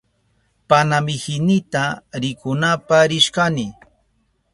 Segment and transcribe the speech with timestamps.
[0.69, 1.83] Panamihinita
[2.21, 3.67] rikunapa rishkani.